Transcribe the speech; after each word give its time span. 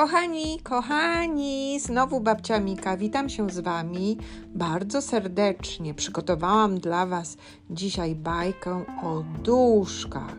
Kochani, 0.00 0.60
kochani, 0.62 1.80
znowu 1.80 2.20
babcia 2.20 2.60
Mika, 2.60 2.96
witam 2.96 3.28
się 3.28 3.50
z 3.50 3.60
Wami 3.60 4.18
bardzo 4.54 5.02
serdecznie. 5.02 5.94
Przygotowałam 5.94 6.78
dla 6.78 7.06
Was 7.06 7.36
dzisiaj 7.70 8.14
bajkę 8.14 8.84
o 9.02 9.22
duszkach. 9.42 10.36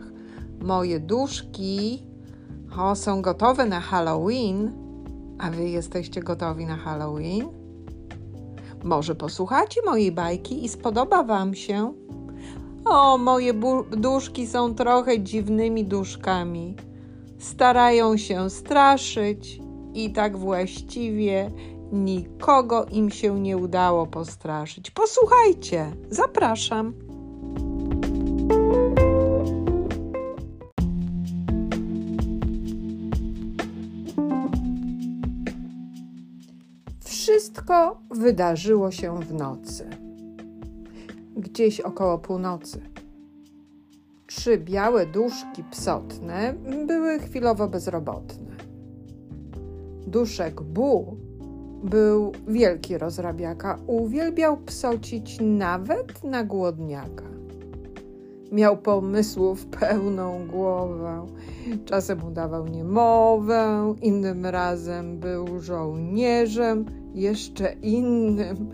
Moje 0.60 1.00
duszki 1.00 2.02
o, 2.78 2.96
są 2.96 3.22
gotowe 3.22 3.64
na 3.66 3.80
Halloween, 3.80 4.72
a 5.38 5.50
Wy 5.50 5.68
jesteście 5.68 6.20
gotowi 6.20 6.66
na 6.66 6.76
Halloween? 6.76 7.48
Może 8.84 9.14
posłuchacie 9.14 9.80
mojej 9.86 10.12
bajki 10.12 10.64
i 10.64 10.68
spodoba 10.68 11.22
Wam 11.22 11.54
się? 11.54 11.94
O, 12.84 13.18
moje 13.18 13.54
duszki 13.96 14.46
są 14.46 14.74
trochę 14.74 15.20
dziwnymi 15.20 15.84
duszkami 15.84 16.76
starają 17.42 18.16
się 18.16 18.50
straszyć 18.50 19.60
i 19.94 20.12
tak 20.12 20.38
właściwie 20.38 21.50
nikogo 21.92 22.84
im 22.84 23.10
się 23.10 23.40
nie 23.40 23.56
udało 23.56 24.06
postraszyć. 24.06 24.90
Posłuchajcie, 24.90 25.92
zapraszam. 26.10 26.94
Wszystko 37.04 38.00
wydarzyło 38.10 38.90
się 38.90 39.20
w 39.20 39.34
nocy. 39.34 39.90
Gdzieś 41.36 41.80
około 41.80 42.18
północy 42.18 42.91
trzy 44.36 44.58
białe 44.58 45.06
duszki 45.06 45.64
psotne 45.70 46.54
były 46.86 47.18
chwilowo 47.18 47.68
bezrobotne. 47.68 48.56
Duszek 50.06 50.60
Bu 50.60 51.16
był 51.84 52.32
wielki 52.48 52.98
rozrabiaka, 52.98 53.78
uwielbiał 53.86 54.56
psocić 54.56 55.38
nawet 55.40 56.24
na 56.24 56.44
głodniaka. 56.44 57.24
Miał 58.52 58.76
pomysłów 58.76 59.66
pełną 59.66 60.46
głowę. 60.46 61.26
Czasem 61.84 62.24
udawał 62.24 62.68
niemowę, 62.68 63.94
innym 64.02 64.46
razem 64.46 65.18
był 65.18 65.60
żołnierzem, 65.60 66.84
jeszcze 67.14 67.72
innym 67.72 68.70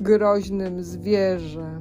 groźnym 0.00 0.84
zwierzem. 0.84 1.80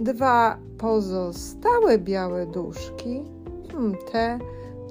Dwa 0.00 0.58
pozostałe 0.78 1.98
białe 1.98 2.46
duszki, 2.46 3.24
hmm, 3.72 3.96
te 4.12 4.38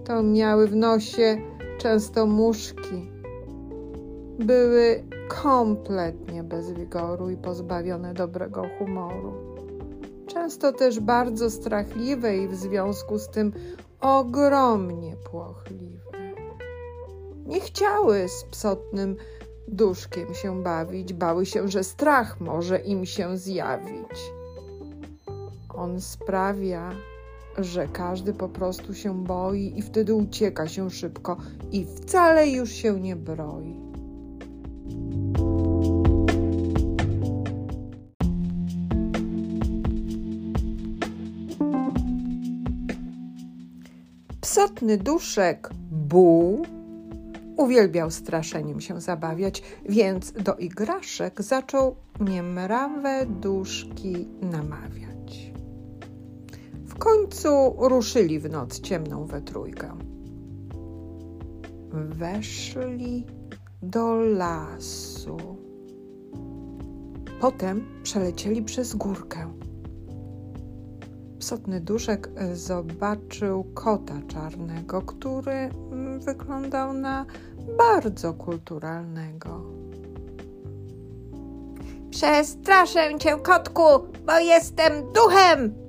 to 0.06 0.24
miały 0.24 0.68
w 0.68 0.76
nosie 0.76 1.38
często 1.78 2.26
muszki. 2.26 3.12
Były 4.40 5.04
kompletnie 5.44 6.44
bez 6.44 6.72
wigoru 6.72 7.30
i 7.30 7.38
pozbawione 7.38 8.14
dobrego 8.14 8.66
humoru. 8.78 9.34
Często 10.28 10.74
też 10.74 11.00
bardzo 11.00 11.50
strachliwe 11.50 12.38
i 12.38 12.48
w 12.48 12.56
związku 12.56 13.20
z 13.20 13.30
tym 13.30 13.54
ogromnie 14.02 15.16
płochliwe. 15.32 16.12
Nie 17.46 17.60
chciały 17.60 18.28
z 18.28 18.44
psotnym 18.44 19.16
duszkiem 19.68 20.34
się 20.34 20.64
bawić, 20.64 21.14
bały 21.14 21.46
się, 21.46 21.68
że 21.68 21.84
strach 21.84 22.40
może 22.40 22.80
im 22.80 23.06
się 23.06 23.38
zjawić. 23.38 24.39
On 25.80 26.02
sprawia, 26.02 26.92
że 27.58 27.88
każdy 27.88 28.34
po 28.34 28.50
prostu 28.50 28.94
się 28.94 29.24
boi 29.24 29.74
i 29.78 29.82
wtedy 29.82 30.14
ucieka 30.14 30.68
się 30.68 30.90
szybko 30.90 31.38
i 31.72 31.86
wcale 31.86 32.50
już 32.50 32.72
się 32.72 33.00
nie 33.00 33.16
broi. 33.16 33.80
Psotny 44.42 44.98
duszek 44.98 45.70
Bu 45.92 46.62
uwielbiał 47.58 48.12
straszeniem 48.12 48.82
się 48.82 49.02
zabawiać, 49.02 49.64
więc 49.90 50.32
do 50.32 50.56
igraszek 50.56 51.42
zaczął 51.42 51.96
niemrawe 52.20 53.26
duszki 53.26 54.28
namawiać 54.42 55.09
końcu 57.00 57.76
ruszyli 57.78 58.40
w 58.40 58.50
noc 58.50 58.80
ciemną 58.80 59.26
we 59.26 59.42
trójkę. 59.42 59.98
Weszli 61.94 63.26
do 63.82 64.16
lasu. 64.16 65.38
Potem 67.42 67.86
przelecieli 68.04 68.64
przez 68.64 68.96
górkę. 68.96 69.54
Psotny 71.40 71.82
duszek 71.82 72.30
zobaczył 72.54 73.64
kota 73.74 74.22
czarnego, 74.28 75.02
który 75.02 75.70
wyglądał 76.26 76.94
na 76.94 77.26
bardzo 77.78 78.34
kulturalnego. 78.34 79.62
Przestraszę 82.10 83.18
cię, 83.20 83.38
kotku, 83.44 83.84
bo 84.26 84.40
jestem 84.40 84.94
duchem! 85.14 85.89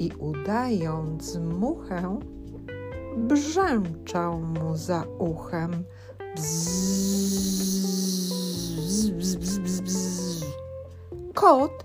I 0.00 0.12
udając 0.18 1.36
muchę, 1.36 2.18
brzęczał 3.16 4.40
mu 4.40 4.76
za 4.76 5.04
uchem. 5.18 5.84
Bzz, 6.36 6.70
bzz, 9.10 9.58
bzz, 9.58 10.44
Kot 11.34 11.84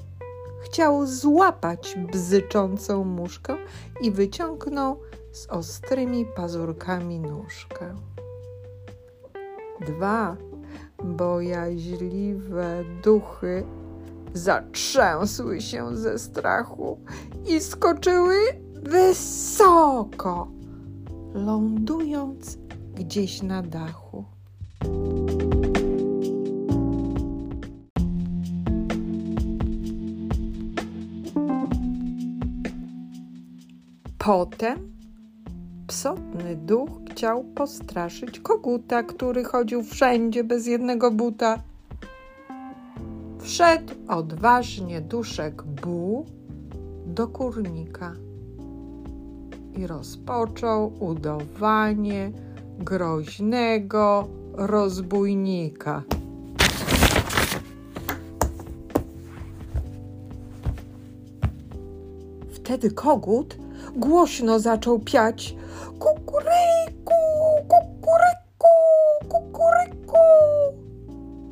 chciał 0.61 1.05
złapać 1.05 1.97
bzyczącą 2.11 3.03
muszkę 3.03 3.57
i 4.01 4.11
wyciągnął 4.11 4.99
z 5.31 5.47
ostrymi 5.47 6.25
pazurkami 6.35 7.19
nóżkę. 7.19 7.95
Dwa 9.87 10.37
bojaźliwe 11.03 12.83
duchy 13.03 13.63
zatrzęsły 14.35 15.61
się 15.61 15.97
ze 15.97 16.19
strachu 16.19 16.99
i 17.47 17.61
skoczyły 17.61 18.35
wysoko, 18.83 20.47
lądując 21.33 22.57
gdzieś 22.95 23.41
na 23.41 23.61
dachu. 23.61 24.25
Potem 34.17 34.95
psotny 35.87 36.55
duch 36.55 36.89
chciał 37.11 37.43
postraszyć 37.43 38.39
koguta, 38.39 39.03
który 39.03 39.43
chodził 39.43 39.83
wszędzie 39.83 40.43
bez 40.43 40.67
jednego 40.67 41.11
buta. 41.11 41.63
Wszedł 43.45 43.93
odważnie 44.07 45.01
duszek 45.01 45.63
Bu 45.63 46.25
do 47.05 47.27
kurnika 47.27 48.13
i 49.77 49.87
rozpoczął 49.87 50.91
udawanie 50.99 52.31
groźnego 52.79 54.27
rozbójnika. 54.53 56.03
Wtedy 62.51 62.91
kogut 62.91 63.57
głośno 63.95 64.59
zaczął 64.59 64.99
piać: 64.99 65.55
Kukuryku, 65.99 66.44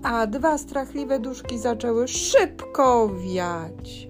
A 0.03 0.27
dwa 0.27 0.57
strachliwe 0.57 1.19
duszki 1.19 1.59
zaczęły 1.59 2.07
szybko 2.07 3.09
wiać. 3.09 4.07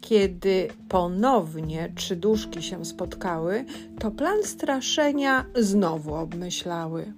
Kiedy 0.00 0.68
ponownie 0.88 1.92
trzy 1.96 2.16
duszki 2.16 2.62
się 2.62 2.84
spotkały, 2.84 3.64
to 3.98 4.10
plan 4.10 4.42
straszenia 4.42 5.44
znowu 5.54 6.14
obmyślały. 6.14 7.12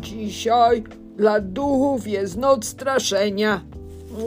Dzisiaj 0.00 0.84
dla 1.16 1.40
duchów 1.40 2.06
jest 2.06 2.36
noc 2.36 2.64
straszenia. 2.64 3.60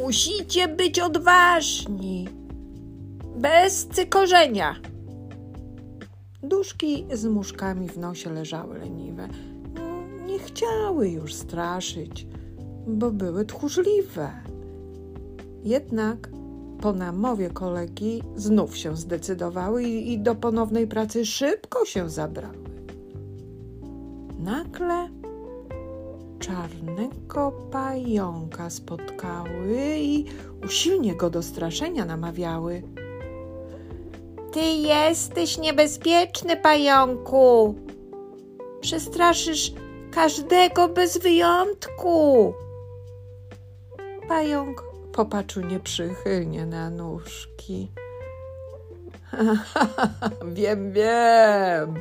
Musicie 0.04 0.68
być 0.68 1.00
odważni. 1.00 2.39
Bez 3.40 3.88
cykorzenia. 3.88 4.76
Duszki 6.44 7.06
z 7.14 7.26
muszkami 7.26 7.90
w 7.90 7.98
nosie 7.98 8.34
leżały 8.34 8.80
leniwe. 8.80 9.28
Nie 10.26 10.40
chciały 10.40 11.10
już 11.10 11.34
straszyć. 11.34 12.28
bo 12.88 13.12
były 13.12 13.46
tchórzliwe. 13.46 14.32
Jednak 15.64 16.30
po 16.82 16.94
namowie 16.94 17.50
kolegi 17.50 18.24
znów 18.36 18.78
się 18.78 18.96
zdecydowały 18.96 19.84
i, 19.84 20.20
do 20.20 20.36
ponownej 20.36 20.88
pracy 20.88 21.26
szybko 21.26 21.86
się 21.86 22.10
zabrały. 22.10 22.58
Nagle 24.40 25.10
czarnego 26.40 27.52
pająka 27.72 28.70
spotkały 28.70 29.98
i 29.98 30.26
usilnie 30.66 31.16
go 31.16 31.30
do 31.30 31.44
straszenia 31.44 32.06
namawiały. 32.06 32.84
Ty 34.54 34.60
jesteś 34.60 35.58
niebezpieczny, 35.58 36.58
pająku. 36.58 37.76
Przestraszysz 38.82 39.74
każdego 40.12 40.88
bez 40.88 41.18
wyjątku. 41.18 42.54
Pająk 44.28 44.84
popatrzył 45.14 45.64
nieprzychylnie 45.64 46.66
na 46.66 46.90
nóżki. 46.90 47.92
wiem, 50.56 50.92
wiem. 50.92 51.94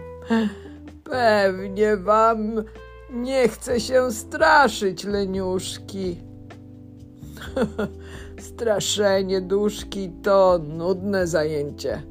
Pewnie 1.04 1.96
wam 1.96 2.64
nie 3.10 3.48
chce 3.48 3.80
się 3.80 4.12
straszyć, 4.12 5.04
leniuszki. 5.04 6.20
Straszenie 8.54 9.40
duszki 9.40 10.10
to 10.22 10.60
nudne 10.68 11.26
zajęcie. 11.26 12.02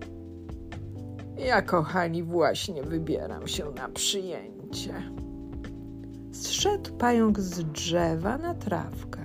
Ja, 1.37 1.61
kochani, 1.61 2.23
właśnie 2.23 2.83
wybieram 2.83 3.47
się 3.47 3.71
na 3.71 3.89
przyjęcie. 3.89 4.93
Zszedł 6.31 6.97
pająk 6.97 7.39
z 7.39 7.63
drzewa 7.63 8.37
na 8.37 8.53
trawkę, 8.53 9.19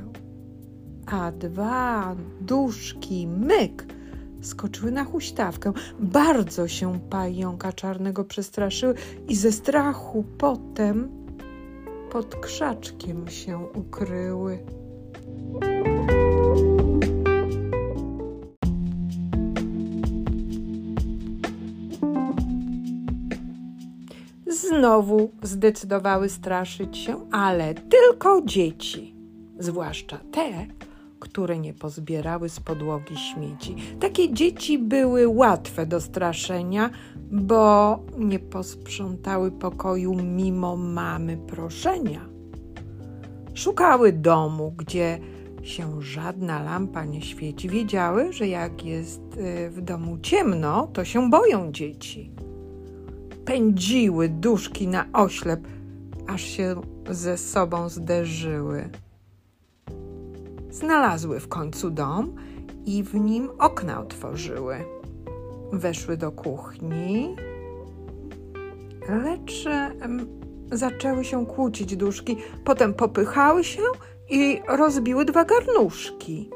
a 1.06 1.32
dwa 1.32 2.16
duszki 2.40 3.26
myk 3.26 3.86
skoczyły 4.42 4.92
na 4.92 5.04
huśtawkę. 5.04 5.72
Bardzo 5.98 6.68
się 6.68 7.00
pająka 7.10 7.72
czarnego 7.72 8.24
przestraszyły 8.24 8.94
i 9.28 9.36
ze 9.36 9.52
strachu 9.52 10.24
potem 10.38 11.08
pod 12.10 12.36
krzaczkiem 12.36 13.28
się 13.28 13.58
ukryły. 13.58 14.58
Znowu 24.82 25.30
zdecydowały 25.42 26.28
straszyć 26.28 26.98
się, 26.98 27.30
ale 27.30 27.74
tylko 27.74 28.42
dzieci, 28.44 29.16
zwłaszcza 29.58 30.18
te, 30.32 30.66
które 31.20 31.58
nie 31.58 31.74
pozbierały 31.74 32.48
z 32.48 32.60
podłogi 32.60 33.16
śmieci. 33.16 33.76
Takie 34.00 34.32
dzieci 34.32 34.78
były 34.78 35.28
łatwe 35.28 35.86
do 35.86 36.00
straszenia, 36.00 36.90
bo 37.30 37.98
nie 38.18 38.38
posprzątały 38.38 39.50
pokoju 39.50 40.14
mimo 40.14 40.76
mamy 40.76 41.36
proszenia. 41.36 42.28
Szukały 43.54 44.12
domu, 44.12 44.74
gdzie 44.76 45.18
się 45.62 46.02
żadna 46.02 46.62
lampa 46.62 47.04
nie 47.04 47.22
świeci. 47.22 47.68
Wiedziały, 47.68 48.32
że 48.32 48.48
jak 48.48 48.84
jest 48.84 49.22
y, 49.36 49.70
w 49.70 49.80
domu 49.80 50.18
ciemno, 50.22 50.86
to 50.92 51.04
się 51.04 51.30
boją 51.30 51.72
dzieci. 51.72 52.41
Pędziły 53.44 54.28
duszki 54.28 54.88
na 54.88 55.06
oślep, 55.12 55.60
aż 56.26 56.42
się 56.42 56.80
ze 57.10 57.38
sobą 57.38 57.88
zderzyły. 57.88 58.88
Znalazły 60.70 61.40
w 61.40 61.48
końcu 61.48 61.90
dom 61.90 62.36
i 62.86 63.02
w 63.02 63.14
nim 63.14 63.50
okna 63.58 64.00
otworzyły. 64.00 64.76
Weszły 65.72 66.16
do 66.16 66.32
kuchni, 66.32 67.36
lecz 69.08 69.64
zaczęły 70.72 71.24
się 71.24 71.46
kłócić 71.46 71.96
duszki. 71.96 72.36
Potem 72.64 72.94
popychały 72.94 73.64
się 73.64 73.82
i 74.30 74.62
rozbiły 74.68 75.24
dwa 75.24 75.44
garnuszki. 75.44 76.50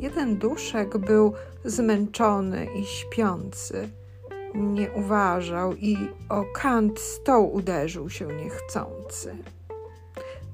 Jeden 0.00 0.36
duszek 0.36 0.98
był 0.98 1.32
zmęczony 1.64 2.66
i 2.80 2.84
śpiący. 2.84 3.88
Nie 4.54 4.90
uważał 4.90 5.74
i 5.74 5.96
o 6.28 6.44
kant 6.54 7.00
stołu 7.00 7.52
uderzył 7.52 8.10
się 8.10 8.26
niechcący. 8.26 9.36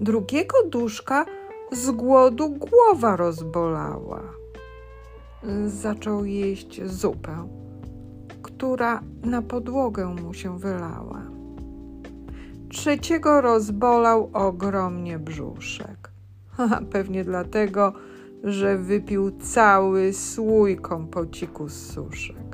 Drugiego 0.00 0.56
duszka 0.66 1.24
z 1.72 1.90
głodu 1.90 2.48
głowa 2.50 3.16
rozbolała. 3.16 4.22
Zaczął 5.66 6.24
jeść 6.24 6.84
zupę, 6.84 7.48
która 8.42 9.00
na 9.24 9.42
podłogę 9.42 10.06
mu 10.06 10.34
się 10.34 10.58
wylała. 10.58 11.22
Trzeciego 12.68 13.40
rozbolał 13.40 14.30
ogromnie 14.32 15.18
brzuszek. 15.18 16.10
Haha, 16.56 16.80
Pewnie 16.90 17.24
dlatego, 17.24 17.92
że 18.44 18.78
wypił 18.78 19.30
cały 19.30 20.12
słój 20.12 20.76
kompociku 20.76 21.68
z 21.68 21.92
suszek. 21.92 22.47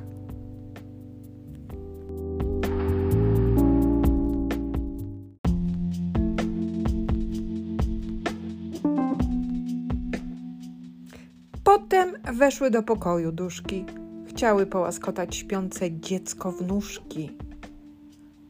Potem 11.78 12.12
weszły 12.34 12.70
do 12.70 12.82
pokoju 12.82 13.32
duszki. 13.32 13.84
Chciały 14.26 14.66
połaskotać 14.66 15.36
śpiące 15.36 16.00
dziecko 16.00 16.52
w 16.52 16.66
nóżki. 16.66 17.30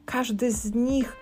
Każdy 0.04 0.52
z 0.52 0.74
nich 0.74 1.16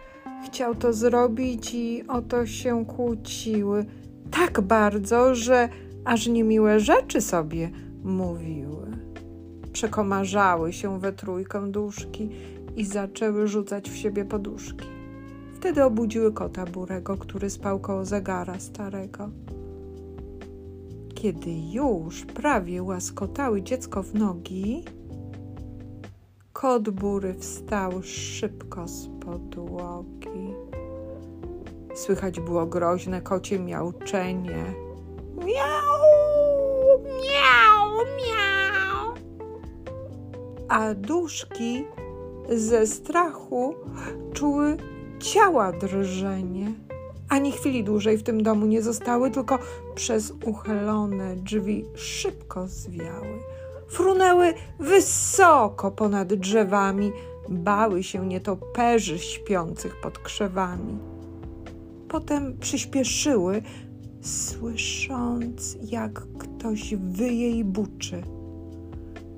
chciał 0.47 0.75
to 0.75 0.93
zrobić 0.93 1.75
i 1.75 2.05
o 2.09 2.23
to 2.23 2.47
się 2.47 2.87
kłóciły. 2.87 3.85
Tak 4.31 4.61
bardzo, 4.61 5.35
że 5.35 5.69
aż 6.05 6.27
niemiłe 6.27 6.81
rzeczy 6.81 7.21
sobie 7.21 7.71
mówiły. 8.05 8.97
Przekomarzały 9.73 10.73
się 10.73 11.01
we 11.01 11.13
trójkę 11.13 11.71
duszki 11.71 12.29
i 12.77 12.85
zaczęły 12.85 13.49
rzucać 13.49 13.91
w 13.91 13.97
siebie 13.97 14.25
poduszki. 14.25 14.87
Wtedy 15.55 15.85
obudziły 15.85 16.33
kota 16.33 16.65
burego, 16.65 17.17
który 17.17 17.51
spał 17.51 17.81
koło 17.81 18.05
zegara 18.05 18.61
starego. 18.61 19.31
Kiedy 21.23 21.51
już 21.73 22.25
prawie 22.25 22.83
łaskotały 22.83 23.63
dziecko 23.63 24.03
w 24.03 24.15
nogi, 24.15 24.85
kot 26.53 26.91
bury 26.91 27.35
wstał 27.35 27.93
szybko 28.03 28.89
z 28.89 29.09
podłogi. 29.21 30.55
Słychać 31.95 32.41
było 32.41 32.67
groźne 32.67 33.21
kocie 33.21 33.59
miauczenie. 33.59 34.75
Miau, 35.37 36.03
miau, 37.05 37.99
miau. 38.19 39.15
a 40.69 40.95
duszki 40.95 41.85
ze 42.49 42.87
strachu 42.87 43.75
czuły 44.33 44.77
ciała 45.21 45.73
drżenie. 45.73 46.73
Ani 47.33 47.53
chwili 47.53 47.85
dłużej 47.85 48.19
w 48.19 48.23
tym 48.23 48.43
domu 48.43 48.67
nie 48.67 48.83
zostały, 48.83 49.31
tylko 49.31 49.59
przez 49.95 50.33
uchylone 50.47 51.37
drzwi 51.37 51.85
szybko 51.95 52.69
zwiały. 52.69 53.39
Frunęły 53.89 54.55
wysoko 54.79 55.91
ponad 55.91 56.35
drzewami, 56.35 57.13
bały 57.49 58.03
się 58.03 58.27
nietoperzy 58.27 59.19
śpiących 59.19 60.01
pod 60.01 60.19
krzewami. 60.19 60.99
Potem 62.09 62.59
przyspieszyły, 62.59 63.63
słysząc, 64.21 65.79
jak 65.83 66.23
ktoś 66.39 66.95
wyje 66.95 67.51
i 67.51 67.65
buczy. 67.65 68.23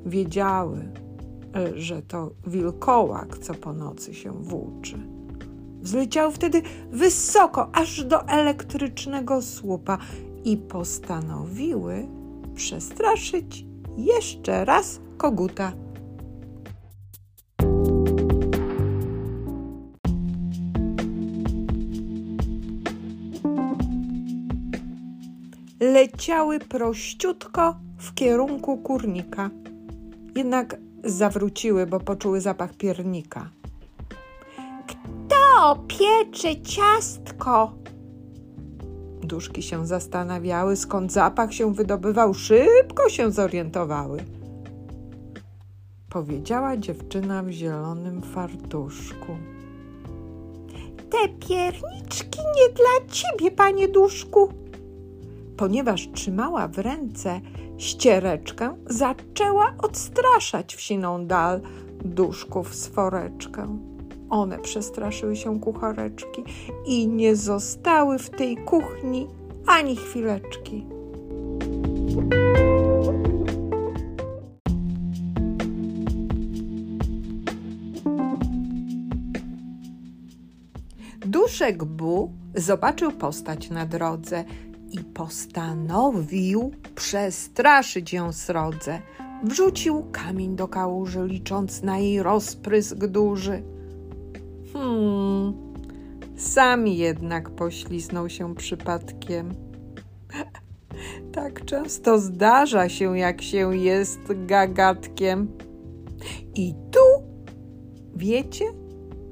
Wiedziały, 0.06 0.88
że 1.74 2.02
to 2.02 2.30
wilkołak, 2.46 3.38
co 3.38 3.54
po 3.54 3.72
nocy 3.72 4.14
się 4.14 4.32
włóczy. 4.32 5.13
Wzleciały 5.84 6.32
wtedy 6.32 6.62
wysoko, 6.90 7.70
aż 7.72 8.04
do 8.04 8.28
elektrycznego 8.28 9.42
słupa 9.42 9.98
i 10.44 10.56
postanowiły 10.56 12.06
przestraszyć 12.54 13.64
jeszcze 13.96 14.64
raz 14.64 15.00
koguta. 15.16 15.72
Leciały 25.80 26.58
prościutko 26.58 27.76
w 27.98 28.14
kierunku 28.14 28.76
kurnika. 28.76 29.50
Jednak 30.36 30.76
zawróciły, 31.04 31.86
bo 31.86 32.00
poczuły 32.00 32.40
zapach 32.40 32.74
piernika. 32.74 33.50
To 35.54 35.76
piecze 35.88 36.62
ciastko. 36.62 37.72
Duszki 39.22 39.62
się 39.62 39.86
zastanawiały, 39.86 40.76
skąd 40.76 41.12
zapach 41.12 41.54
się 41.54 41.74
wydobywał, 41.74 42.34
szybko 42.34 43.08
się 43.08 43.30
zorientowały. 43.30 44.24
Powiedziała 46.10 46.76
dziewczyna 46.76 47.42
w 47.42 47.50
zielonym 47.50 48.22
fartuszku. 48.22 49.36
Te 51.10 51.28
pierniczki 51.28 52.38
nie 52.38 52.74
dla 52.74 53.12
ciebie, 53.14 53.50
panie 53.50 53.88
Duszku. 53.88 54.52
Ponieważ 55.56 56.08
trzymała 56.12 56.68
w 56.68 56.78
ręce 56.78 57.40
ściereczkę, 57.78 58.76
zaczęła 58.86 59.74
odstraszać 59.82 60.76
w 60.76 60.80
siną 60.80 61.26
dal 61.26 61.60
duszków 62.04 62.74
z 62.74 62.86
foreczkę. 62.88 63.93
One 64.34 64.58
przestraszyły 64.58 65.36
się 65.36 65.60
kuchareczki 65.60 66.44
i 66.86 67.08
nie 67.08 67.36
zostały 67.36 68.18
w 68.18 68.30
tej 68.30 68.56
kuchni 68.56 69.28
ani 69.66 69.96
chwileczki. 69.96 70.86
Duszek 81.26 81.84
Bu 81.84 82.32
zobaczył 82.54 83.12
postać 83.12 83.70
na 83.70 83.86
drodze 83.86 84.44
i 84.92 84.98
postanowił 84.98 86.70
przestraszyć 86.94 88.12
ją 88.12 88.32
srodze. 88.32 88.98
Wrzucił 89.44 90.04
kamień 90.12 90.56
do 90.56 90.68
kałuży, 90.68 91.26
licząc 91.26 91.82
na 91.82 91.98
jej 91.98 92.22
rozprysk 92.22 92.96
duży. 92.96 93.73
Sam 96.54 96.86
jednak 96.86 97.50
pośliznął 97.50 98.28
się 98.28 98.54
przypadkiem. 98.54 99.54
Tak 101.32 101.64
często 101.64 102.18
zdarza 102.18 102.88
się, 102.88 103.18
jak 103.18 103.42
się 103.42 103.76
jest 103.76 104.20
gagatkiem. 104.46 105.48
I 106.54 106.74
tu, 106.90 107.24
wiecie, 108.16 108.64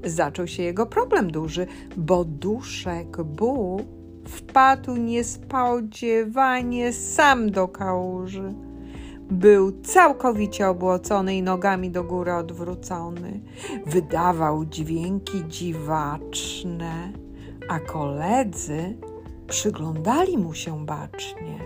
zaczął 0.03 0.47
się 0.47 0.63
jego 0.63 0.85
problem 0.85 1.31
duży, 1.31 1.67
bo 1.97 2.25
duszek 2.25 3.23
Bu 3.23 3.81
wpadł 4.27 4.95
niespodziewanie 4.95 6.93
sam 6.93 7.51
do 7.51 7.67
kałuży. 7.67 8.53
Był 9.33 9.71
całkowicie 9.81 10.69
obłocony 10.69 11.35
i 11.35 11.41
nogami 11.41 11.91
do 11.91 12.03
góry 12.03 12.33
odwrócony. 12.33 13.41
Wydawał 13.85 14.65
dźwięki 14.65 15.43
dziwaczne, 15.47 17.13
a 17.69 17.79
koledzy 17.79 18.97
przyglądali 19.47 20.37
mu 20.37 20.53
się 20.53 20.85
bacznie. 20.85 21.59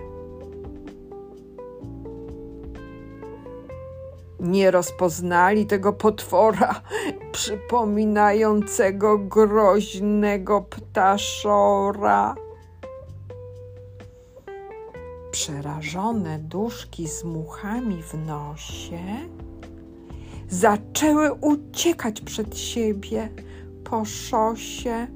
Nie 4.39 4.71
rozpoznali 4.71 5.65
tego 5.65 5.93
potwora 5.93 6.81
przypominającego 7.31 9.17
groźnego 9.17 10.61
ptaszora. 10.61 12.35
Przerażone 15.79 16.39
duszki 16.39 17.07
z 17.07 17.23
muchami 17.23 18.03
w 18.03 18.13
nosie 18.13 18.99
zaczęły 20.49 21.33
uciekać 21.33 22.21
przed 22.21 22.57
siebie 22.57 23.29
po 23.83 24.05
szosie. 24.05 25.07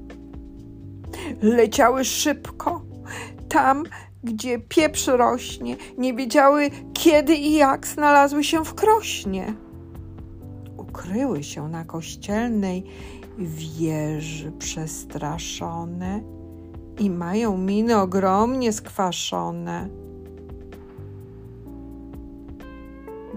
Leciały 1.42 2.04
szybko, 2.04 2.82
tam, 3.48 3.84
gdzie 4.24 4.58
pieprz 4.58 5.06
rośnie, 5.06 5.76
nie 5.98 6.14
wiedziały, 6.14 6.70
kiedy 6.92 7.34
i 7.34 7.52
jak 7.52 7.86
znalazły 7.86 8.44
się 8.44 8.64
w 8.64 8.74
krośnie. 8.74 9.54
Ukryły 10.76 11.42
się 11.42 11.68
na 11.68 11.84
kościelnej 11.84 12.84
wieży 13.38 14.52
przestraszone 14.58 16.20
i 16.98 17.10
mają 17.10 17.58
miny 17.58 17.96
ogromnie 17.96 18.72
skwaszone. 18.72 20.02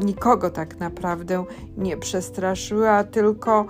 Nikogo 0.03 0.49
tak 0.49 0.79
naprawdę 0.79 1.45
nie 1.77 1.97
przestraszyły, 1.97 2.89
a 2.89 3.03
tylko 3.03 3.65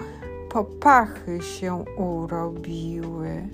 popachy 0.49 1.41
się 1.41 1.85
urobiły. 1.97 3.47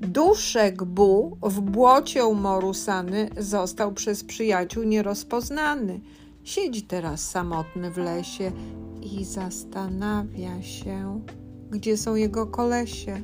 Duszek 0.00 0.84
Bu 0.84 1.36
w 1.42 1.60
błocie 1.60 2.24
umorusany 2.24 3.30
został 3.38 3.92
przez 3.92 4.24
przyjaciół 4.24 4.82
nierozpoznany. 4.82 6.00
Siedzi 6.44 6.82
teraz 6.82 7.30
samotny 7.30 7.90
w 7.90 7.98
lesie 7.98 8.52
i 9.04 9.24
zastanawia 9.24 10.62
się, 10.62 11.20
gdzie 11.70 11.96
są 11.96 12.14
jego 12.14 12.46
kolesie. 12.46 13.22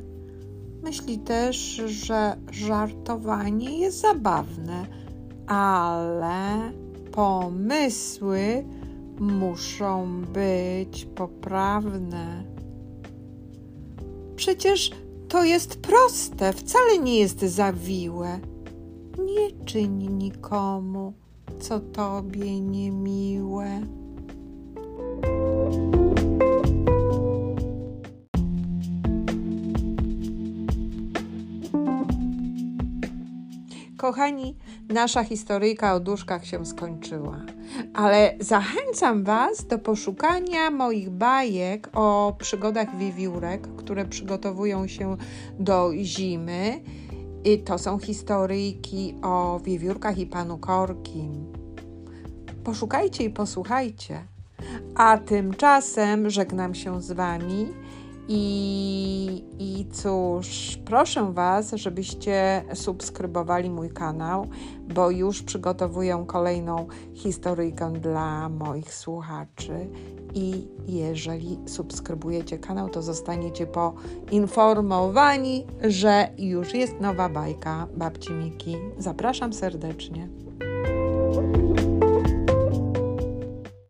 Myśli 0.83 1.19
też, 1.19 1.57
że 1.87 2.37
żartowanie 2.51 3.79
jest 3.79 4.01
zabawne, 4.01 4.87
ale 5.47 6.73
pomysły 7.13 8.65
muszą 9.21 10.23
być 10.23 11.05
poprawne. 11.05 12.45
Przecież 14.37 14.91
to 15.29 15.45
jest 15.45 15.77
proste, 15.77 16.53
wcale 16.53 16.99
nie 16.99 17.19
jest 17.19 17.41
zawiłe. 17.41 18.41
Nie 19.19 19.65
czyń 19.65 20.09
nikomu, 20.13 21.13
co 21.61 21.81
tobie 21.81 22.61
niemiłe. 22.61 23.81
Kochani, 34.00 34.57
nasza 34.89 35.25
historyjka 35.25 35.95
o 35.95 36.00
duszkach 36.00 36.47
się 36.47 36.67
skończyła, 36.67 37.41
ale 37.95 38.35
zachęcam 38.41 39.25
Was 39.25 39.67
do 39.67 39.79
poszukania 39.79 40.71
moich 40.71 41.11
bajek 41.11 41.91
o 41.93 42.37
przygodach 42.39 42.97
wiewiórek, 42.97 43.69
które 43.77 44.05
przygotowują 44.05 44.87
się 44.87 45.17
do 45.59 45.91
zimy. 46.03 46.81
I 47.45 47.59
to 47.59 47.79
są 47.79 47.99
historyjki 47.99 49.15
o 49.23 49.61
wiewiórkach 49.65 50.19
i 50.19 50.27
panu 50.27 50.59
Korkim. 50.59 51.53
Poszukajcie 52.65 53.25
i 53.25 53.31
posłuchajcie. 53.31 54.30
A 54.95 55.19
tymczasem 55.19 56.31
żegnam 56.31 56.75
się 56.75 57.03
z 57.03 57.12
Wami 57.12 57.67
i, 58.33 59.45
I 59.59 59.87
cóż, 59.93 60.79
proszę 60.85 61.33
Was, 61.33 61.73
żebyście 61.73 62.65
subskrybowali 62.75 63.71
mój 63.71 63.91
kanał, 63.91 64.47
bo 64.95 65.11
już 65.11 65.43
przygotowuję 65.43 66.25
kolejną 66.27 66.87
historyjkę 67.15 67.93
dla 67.93 68.49
moich 68.49 68.95
słuchaczy. 68.95 69.89
I 70.35 70.69
jeżeli 70.87 71.59
subskrybujecie 71.67 72.59
kanał, 72.59 72.89
to 72.89 73.03
zostaniecie 73.03 73.67
poinformowani, 73.67 75.67
że 75.83 76.29
już 76.39 76.75
jest 76.75 77.00
nowa 77.00 77.29
bajka 77.29 77.87
babci 77.97 78.33
Miki. 78.33 78.77
Zapraszam 78.99 79.53
serdecznie. 79.53 80.29